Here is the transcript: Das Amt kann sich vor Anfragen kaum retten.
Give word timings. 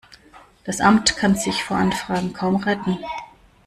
Das 0.63 0.81
Amt 0.81 1.15
kann 1.15 1.35
sich 1.35 1.63
vor 1.63 1.77
Anfragen 1.77 2.33
kaum 2.33 2.55
retten. 2.55 2.97